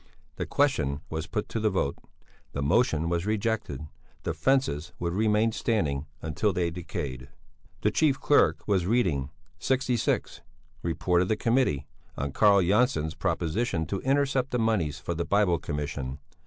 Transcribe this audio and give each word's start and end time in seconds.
The 0.37 0.47
question 0.47 1.01
was 1.11 1.27
put 1.27 1.47
to 1.49 1.59
the 1.59 1.69
vote. 1.69 1.99
The 2.53 2.63
motion 2.63 3.07
was 3.07 3.27
rejected; 3.27 3.85
the 4.23 4.33
fences 4.33 4.93
would 4.97 5.13
remain 5.13 5.51
standing 5.51 6.07
until 6.23 6.53
they 6.53 6.71
decayed. 6.71 7.29
The 7.81 7.91
chief 7.91 8.19
clerk 8.19 8.67
was 8.67 8.87
reading: 8.87 9.29
66. 9.59 10.41
Report 10.81 11.21
of 11.21 11.27
the 11.27 11.35
Committee 11.37 11.85
on 12.17 12.31
Carl 12.31 12.63
Jönsson's 12.63 13.13
proposition 13.13 13.85
to 13.85 13.99
intercept 14.01 14.49
the 14.49 14.57
moneys 14.57 14.97
for 14.97 15.13
the 15.13 15.23
Bible 15.23 15.59
Commission. 15.59 16.17